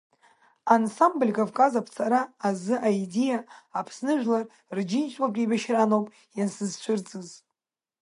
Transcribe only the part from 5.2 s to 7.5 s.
еибашьраан ауп иансызцәырҵыз.